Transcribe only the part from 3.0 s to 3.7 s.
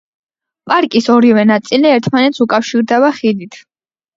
ხიდით.